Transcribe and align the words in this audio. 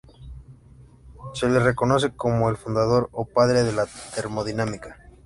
Se 1.35 1.47
le 1.47 1.59
reconoce 1.59 2.07
hoy 2.07 2.11
como 2.15 2.49
el 2.49 2.57
fundador 2.57 3.09
o 3.11 3.23
padre 3.25 3.61
de 3.61 3.71
la 3.71 3.85
termodinámica. 4.15 4.97